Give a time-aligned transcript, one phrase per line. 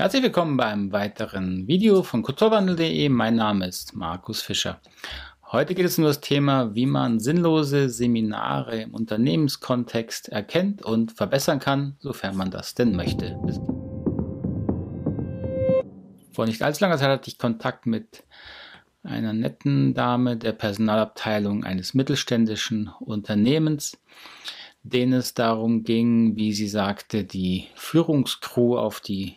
[0.00, 3.10] Herzlich willkommen beim weiteren Video von kulturwandel.de.
[3.10, 4.80] Mein Name ist Markus Fischer.
[5.52, 11.58] Heute geht es um das Thema, wie man sinnlose Seminare im Unternehmenskontext erkennt und verbessern
[11.58, 13.38] kann, sofern man das denn möchte.
[16.32, 18.24] Vor nicht allzu langer Zeit hatte ich Kontakt mit
[19.02, 23.98] einer netten Dame der Personalabteilung eines mittelständischen Unternehmens,
[24.82, 29.36] denen es darum ging, wie sie sagte, die Führungskrew auf die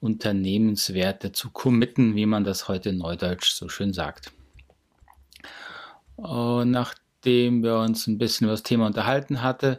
[0.00, 4.32] Unternehmenswerte zu committen, wie man das heute neudeutsch so schön sagt.
[6.16, 9.78] Und nachdem wir uns ein bisschen über das Thema unterhalten hatten,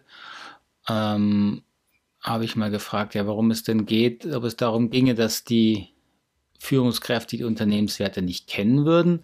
[0.88, 1.63] ähm,
[2.22, 5.89] habe ich mal gefragt, ja, warum es denn geht, ob es darum ginge, dass die
[6.59, 9.23] Führungskräfte die Unternehmenswerte nicht kennen würden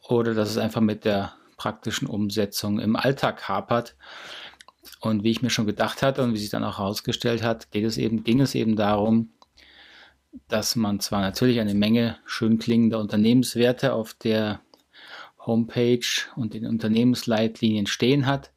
[0.00, 3.96] oder dass es einfach mit der praktischen Umsetzung im Alltag hapert.
[5.00, 7.84] Und wie ich mir schon gedacht hatte und wie sich dann auch herausgestellt hat, geht
[7.84, 9.30] es eben, ging es eben darum,
[10.48, 14.60] dass man zwar natürlich eine Menge schön klingender Unternehmenswerte auf der
[15.38, 18.50] Homepage und in Unternehmensleitlinien stehen hat,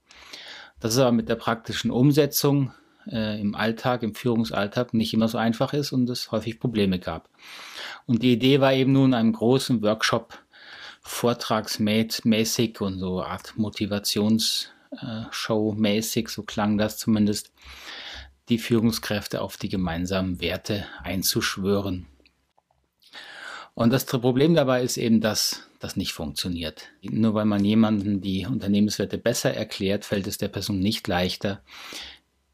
[0.79, 2.71] dass es aber mit der praktischen Umsetzung
[3.11, 7.29] äh, im Alltag, im Führungsalltag nicht immer so einfach ist und es häufig Probleme gab.
[8.05, 10.39] Und die Idee war eben nun einem großen Workshop
[11.01, 17.51] vortragsmäßig und so Art Motivationsshow mäßig, so klang das zumindest,
[18.49, 22.07] die Führungskräfte auf die gemeinsamen Werte einzuschwören.
[23.73, 26.89] Und das Problem dabei ist eben, dass das nicht funktioniert.
[27.01, 31.61] Nur weil man jemanden die Unternehmenswerte besser erklärt, fällt es der Person nicht leichter,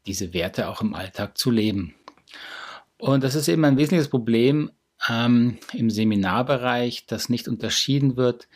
[0.06, 1.94] diese Werte auch im Alltag zu leben.
[2.98, 4.70] Und das ist eben ein wesentliches Problem
[5.08, 8.48] ähm, im Seminarbereich, das nicht unterschieden wird.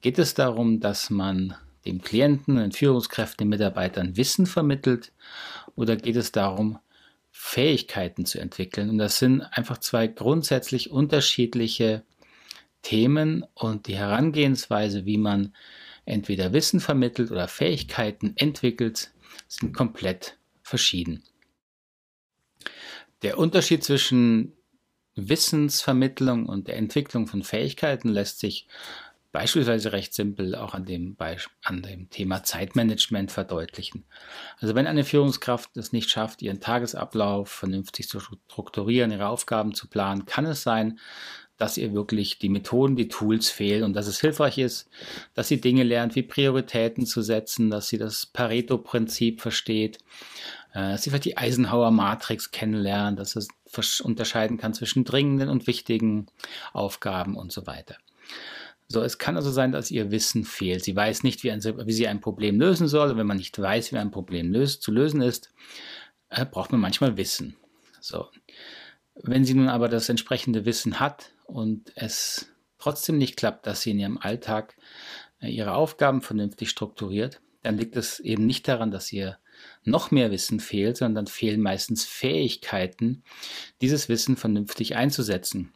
[0.00, 5.12] Geht es darum, dass man dem Klienten, den Führungskräften, den Mitarbeitern Wissen vermittelt
[5.76, 6.78] oder geht es darum,
[7.38, 8.88] Fähigkeiten zu entwickeln.
[8.88, 12.02] Und das sind einfach zwei grundsätzlich unterschiedliche
[12.80, 15.54] Themen und die Herangehensweise, wie man
[16.06, 19.12] entweder Wissen vermittelt oder Fähigkeiten entwickelt,
[19.48, 21.22] sind komplett verschieden.
[23.22, 24.52] Der Unterschied zwischen
[25.14, 28.66] Wissensvermittlung und der Entwicklung von Fähigkeiten lässt sich
[29.36, 31.14] beispielsweise recht simpel auch an dem,
[31.62, 34.06] an dem Thema Zeitmanagement verdeutlichen.
[34.60, 39.88] Also wenn eine Führungskraft es nicht schafft, ihren Tagesablauf vernünftig zu strukturieren, ihre Aufgaben zu
[39.88, 40.98] planen, kann es sein,
[41.58, 44.88] dass ihr wirklich die Methoden, die Tools fehlen und dass es hilfreich ist,
[45.34, 49.98] dass sie Dinge lernt, wie Prioritäten zu setzen, dass sie das Pareto-Prinzip versteht,
[50.72, 53.48] äh, dass sie vielleicht die Eisenhower-Matrix kennenlernt, dass es
[54.00, 56.26] unterscheiden kann zwischen dringenden und wichtigen
[56.72, 57.96] Aufgaben und so weiter.
[58.88, 60.84] So, es kann also sein, dass ihr Wissen fehlt.
[60.84, 63.10] Sie weiß nicht, wie, ein, wie sie ein Problem lösen soll.
[63.10, 65.52] Und wenn man nicht weiß, wie ein Problem löst, zu lösen ist,
[66.28, 67.56] äh, braucht man manchmal Wissen.
[68.00, 68.28] So.
[69.14, 72.48] Wenn sie nun aber das entsprechende Wissen hat und es
[72.78, 74.76] trotzdem nicht klappt, dass sie in ihrem Alltag
[75.40, 79.38] äh, ihre Aufgaben vernünftig strukturiert, dann liegt es eben nicht daran, dass ihr
[79.82, 83.24] noch mehr Wissen fehlt, sondern fehlen meistens Fähigkeiten,
[83.80, 85.72] dieses Wissen vernünftig einzusetzen.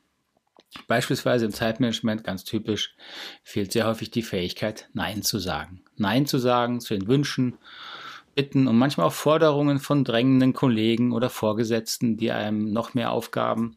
[0.87, 2.95] Beispielsweise im Zeitmanagement ganz typisch
[3.43, 5.83] fehlt sehr häufig die Fähigkeit, Nein zu sagen.
[5.97, 7.59] Nein zu sagen zu den Wünschen,
[8.37, 13.77] Bitten und manchmal auch Forderungen von drängenden Kollegen oder Vorgesetzten, die einem noch mehr Aufgaben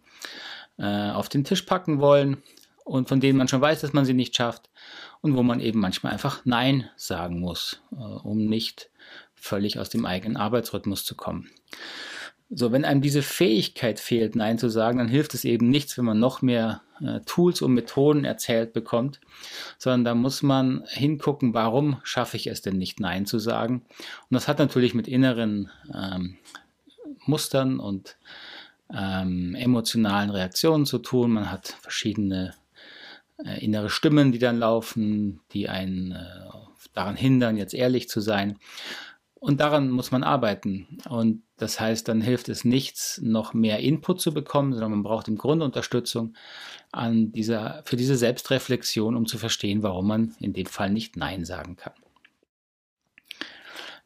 [0.77, 2.43] äh, auf den Tisch packen wollen
[2.85, 4.69] und von denen man schon weiß, dass man sie nicht schafft
[5.21, 8.89] und wo man eben manchmal einfach Nein sagen muss, äh, um nicht
[9.33, 11.49] völlig aus dem eigenen Arbeitsrhythmus zu kommen.
[12.55, 16.05] So, wenn einem diese Fähigkeit fehlt, Nein zu sagen, dann hilft es eben nichts, wenn
[16.05, 19.19] man noch mehr äh, Tools und Methoden erzählt bekommt,
[19.77, 23.83] sondern da muss man hingucken, warum schaffe ich es denn nicht, Nein zu sagen.
[24.29, 26.37] Und das hat natürlich mit inneren ähm,
[27.25, 28.17] Mustern und
[28.93, 31.31] ähm, emotionalen Reaktionen zu tun.
[31.31, 32.53] Man hat verschiedene
[33.43, 36.25] äh, innere Stimmen, die dann laufen, die einen äh,
[36.93, 38.59] daran hindern, jetzt ehrlich zu sein.
[39.43, 40.87] Und daran muss man arbeiten.
[41.09, 45.27] Und das heißt, dann hilft es nichts, noch mehr Input zu bekommen, sondern man braucht
[45.27, 46.33] im Grunde Unterstützung
[46.93, 51.43] an dieser, für diese Selbstreflexion, um zu verstehen, warum man in dem Fall nicht Nein
[51.43, 51.91] sagen kann.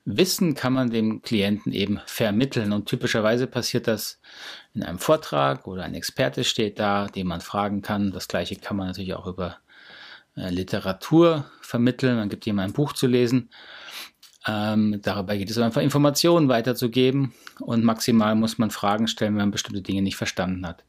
[0.06, 4.20] Wissen kann man dem Klienten eben vermitteln und typischerweise passiert das
[4.74, 8.10] in einem Vortrag oder ein Experte steht da, den man fragen kann.
[8.10, 9.60] Das gleiche kann man natürlich auch über
[10.36, 12.16] äh, Literatur vermitteln.
[12.16, 13.52] Man gibt jemandem ein Buch zu lesen
[14.48, 19.52] ähm, dabei geht es einfach Informationen weiterzugeben und maximal muss man Fragen stellen, wenn man
[19.52, 20.84] bestimmte Dinge nicht verstanden hat.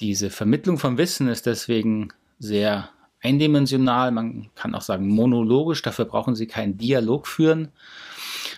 [0.00, 2.08] Diese Vermittlung von Wissen ist deswegen
[2.38, 2.88] sehr
[3.22, 7.68] eindimensional, man kann auch sagen monologisch, dafür brauchen Sie keinen Dialog führen,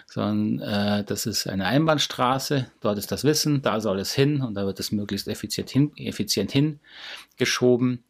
[0.06, 4.54] sondern äh, das ist eine Einbahnstraße, dort ist das Wissen, da soll es hin und
[4.54, 8.04] da wird es möglichst effizient, hin, effizient hingeschoben.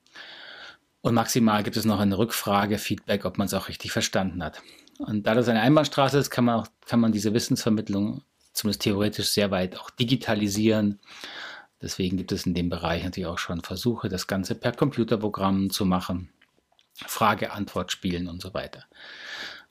[1.00, 4.62] Und maximal gibt es noch eine Rückfrage, Feedback, ob man es auch richtig verstanden hat.
[5.07, 8.23] Und da das eine Einbahnstraße ist, kann man, auch, kann man diese Wissensvermittlung
[8.53, 11.01] zumindest theoretisch sehr weit auch digitalisieren.
[11.81, 15.85] Deswegen gibt es in dem Bereich natürlich auch schon Versuche, das Ganze per Computerprogramm zu
[15.85, 16.31] machen,
[17.07, 18.85] Frage-Antwort-Spielen und so weiter.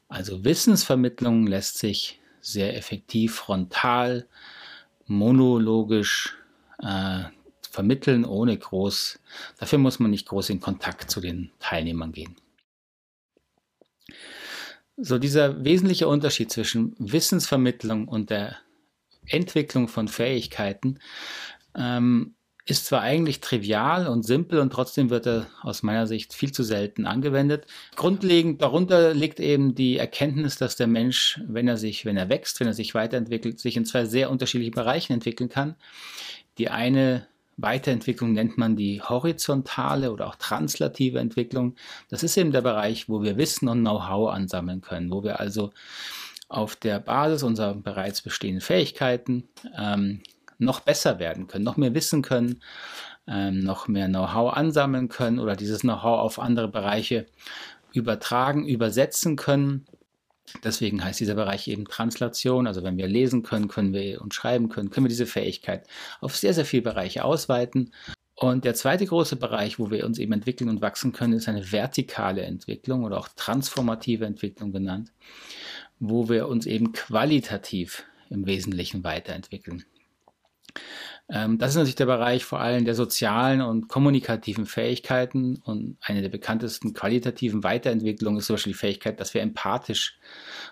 [0.10, 4.28] Also Wissensvermittlung lässt sich sehr effektiv frontal,
[5.06, 6.38] monologisch
[6.80, 7.24] äh,
[7.70, 9.20] vermitteln, ohne groß,
[9.58, 12.36] dafür muss man nicht groß in Kontakt zu den Teilnehmern gehen.
[14.98, 18.58] So dieser wesentliche Unterschied zwischen Wissensvermittlung und der
[19.26, 21.00] Entwicklung von Fähigkeiten
[21.76, 22.36] ähm,
[22.66, 26.64] ist zwar eigentlich trivial und simpel und trotzdem wird er aus meiner Sicht viel zu
[26.64, 27.66] selten angewendet.
[27.96, 32.60] Grundlegend darunter liegt eben die Erkenntnis, dass der Mensch, wenn er sich, wenn er wächst,
[32.60, 35.76] wenn er sich weiterentwickelt, sich in zwei sehr unterschiedlichen Bereichen entwickeln kann.
[36.58, 37.28] Die eine
[37.58, 41.76] Weiterentwicklung nennt man die horizontale oder auch translative Entwicklung.
[42.10, 45.72] Das ist eben der Bereich, wo wir Wissen und Know-how ansammeln können, wo wir also
[46.50, 50.22] auf der Basis unserer bereits bestehenden Fähigkeiten ähm,
[50.58, 52.62] noch besser werden können, noch mehr wissen können,
[53.28, 57.26] ähm, noch mehr Know-how ansammeln können oder dieses Know-how auf andere Bereiche
[57.94, 59.86] übertragen, übersetzen können.
[60.64, 62.68] Deswegen heißt dieser Bereich eben Translation.
[62.68, 65.88] Also wenn wir lesen können, können wir und schreiben können, können wir diese Fähigkeit
[66.20, 67.92] auf sehr, sehr viele Bereiche ausweiten.
[68.36, 71.72] Und der zweite große Bereich, wo wir uns eben entwickeln und wachsen können, ist eine
[71.72, 75.12] vertikale Entwicklung oder auch transformative Entwicklung genannt,
[76.00, 79.86] wo wir uns eben qualitativ im Wesentlichen weiterentwickeln.
[81.32, 86.22] Ähm, das ist natürlich der Bereich vor allem der sozialen und kommunikativen Fähigkeiten und eine
[86.22, 90.20] der bekanntesten qualitativen Weiterentwicklungen ist zum Beispiel die Fähigkeit, dass wir empathisch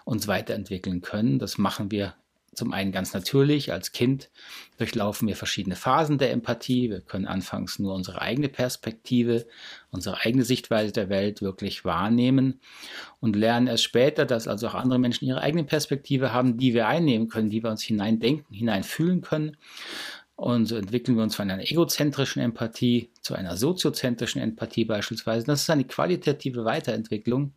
[0.03, 1.39] uns weiterentwickeln können.
[1.39, 2.13] Das machen wir
[2.59, 3.71] zum einen ganz natürlich.
[3.71, 4.29] Als Kind
[4.77, 6.89] durchlaufen wir verschiedene Phasen der Empathie.
[6.89, 9.47] Wir können anfangs nur unsere eigene Perspektive,
[9.91, 12.59] unsere eigene Sichtweise der Welt wirklich wahrnehmen
[13.21, 16.87] und lernen erst später, dass also auch andere Menschen ihre eigene Perspektive haben, die wir
[16.87, 19.55] einnehmen können, die wir uns hineindenken, hineinfühlen können.
[20.39, 25.45] Und so entwickeln wir uns von einer egozentrischen Empathie zu einer soziozentrischen Empathie beispielsweise.
[25.45, 27.51] Das ist eine qualitative Weiterentwicklung,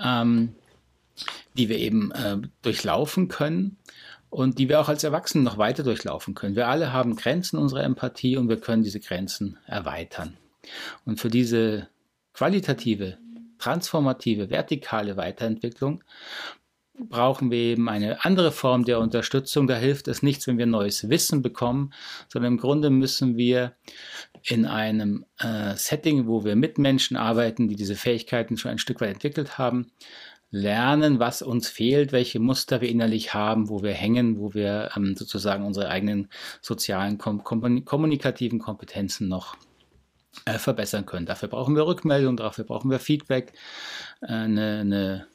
[0.00, 0.56] ähm,
[1.56, 3.76] die wir eben äh, durchlaufen können
[4.30, 6.56] und die wir auch als Erwachsene noch weiter durchlaufen können.
[6.56, 10.36] Wir alle haben Grenzen unserer Empathie und wir können diese Grenzen erweitern.
[11.04, 11.86] Und für diese
[12.34, 13.16] qualitative,
[13.60, 16.02] transformative, vertikale Weiterentwicklung
[16.98, 19.66] brauchen wir eben eine andere Form der Unterstützung.
[19.66, 21.92] Da hilft es nichts, wenn wir neues Wissen bekommen,
[22.28, 23.74] sondern im Grunde müssen wir
[24.42, 29.00] in einem äh, Setting, wo wir mit Menschen arbeiten, die diese Fähigkeiten schon ein Stück
[29.00, 29.92] weit entwickelt haben,
[30.50, 35.16] lernen, was uns fehlt, welche Muster wir innerlich haben, wo wir hängen, wo wir ähm,
[35.16, 36.28] sozusagen unsere eigenen
[36.62, 39.56] sozialen, kom kommunikativen Kompetenzen noch
[40.44, 41.26] äh, verbessern können.
[41.26, 43.52] Dafür brauchen wir Rückmeldung, dafür brauchen wir Feedback,
[44.22, 45.26] äh, eine, eine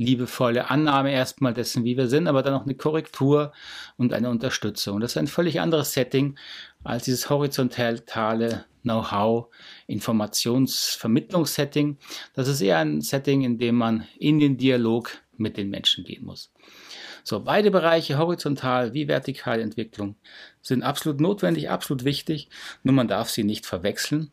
[0.00, 3.52] liebevolle Annahme erstmal dessen, wie wir sind, aber dann auch eine Korrektur
[3.98, 4.98] und eine Unterstützung.
[4.98, 6.38] Das ist ein völlig anderes Setting
[6.82, 9.48] als dieses horizontale Know-how,
[9.88, 11.98] Informationsvermittlungssetting.
[12.32, 16.24] Das ist eher ein Setting, in dem man in den Dialog mit den Menschen gehen
[16.24, 16.50] muss.
[17.22, 20.16] So, beide Bereiche, horizontal wie vertikale Entwicklung,
[20.62, 22.48] sind absolut notwendig, absolut wichtig,
[22.82, 24.32] nur man darf sie nicht verwechseln,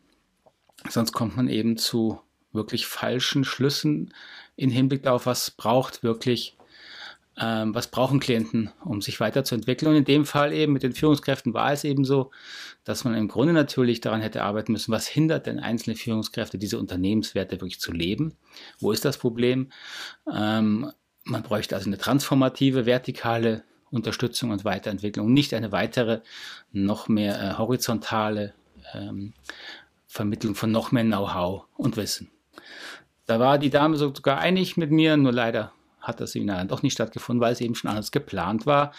[0.88, 4.14] sonst kommt man eben zu wirklich falschen Schlüssen
[4.56, 6.56] in Hinblick darauf, was braucht wirklich,
[7.36, 9.90] ähm, was brauchen Klienten, um sich weiterzuentwickeln.
[9.90, 12.30] Und in dem Fall eben mit den Führungskräften war es eben so,
[12.84, 16.78] dass man im Grunde natürlich daran hätte arbeiten müssen, was hindert denn einzelne Führungskräfte, diese
[16.78, 18.34] Unternehmenswerte wirklich zu leben?
[18.78, 19.70] Wo ist das Problem?
[20.32, 20.90] Ähm,
[21.24, 26.20] man bräuchte also eine transformative, vertikale Unterstützung und Weiterentwicklung, nicht eine weitere,
[26.72, 28.54] noch mehr äh, horizontale
[28.94, 29.32] ähm,
[30.06, 32.30] Vermittlung von noch mehr Know-how und Wissen.
[33.26, 36.82] Da war die Dame sogar einig mit mir, nur leider hat das Seminar dann doch
[36.82, 38.92] nicht stattgefunden, weil es eben schon anders geplant war.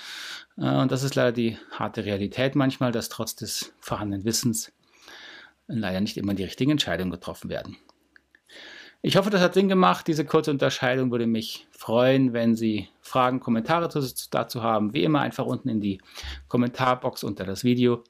[0.58, 4.72] Äh, und das ist leider die harte Realität manchmal, dass trotz des vorhandenen Wissens
[5.68, 7.78] leider nicht immer die richtigen Entscheidungen getroffen werden.
[9.02, 10.08] Ich hoffe, das hat Sinn gemacht.
[10.08, 13.88] Diese kurze Unterscheidung würde mich freuen, wenn Sie Fragen, Kommentare
[14.32, 14.94] dazu haben.
[14.94, 16.02] Wie immer einfach unten in die
[16.50, 18.04] Kommentarbox unter das Video.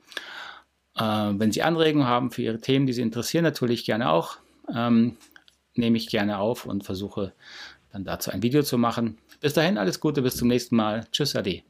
[0.95, 4.37] Äh, wenn Sie Anregungen haben für Ihre Themen, die Sie interessieren, natürlich gerne auch.
[5.79, 7.33] Nehme ich gerne auf und versuche
[7.91, 9.17] dann dazu ein Video zu machen.
[9.41, 11.07] Bis dahin alles Gute, bis zum nächsten Mal.
[11.11, 11.63] Tschüss, Ade.